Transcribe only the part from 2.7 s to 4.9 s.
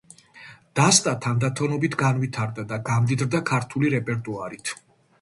და გამდიდრდა ქართული რეპერტუარით.